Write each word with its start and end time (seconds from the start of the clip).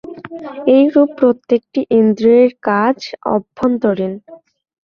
এইরূপ 0.75 1.09
প্রত্যেকটি 1.19 1.79
ইন্দ্রিয়ের 1.99 2.51
কাজ 2.69 2.97
অভ্যন্তরীণ। 3.31 4.13